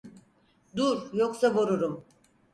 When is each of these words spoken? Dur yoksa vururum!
Dur 0.77 1.09
yoksa 1.13 1.53
vururum! 1.55 2.05